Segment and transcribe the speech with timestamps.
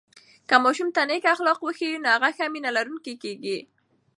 [0.47, 3.57] که ماشوم ته نیک اخلاق وښیو، نو هغه ښه مینه لرونکی کېږي.